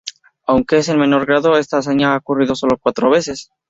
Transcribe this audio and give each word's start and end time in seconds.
Aunque 0.47 0.77
es 0.77 0.89
en 0.89 0.97
menor 0.97 1.27
grado, 1.27 1.55
esta 1.59 1.77
hazaña 1.77 2.15
ha 2.15 2.17
ocurrido 2.17 2.55
solo 2.55 2.79
cuatro 2.81 3.11
veces. 3.11 3.51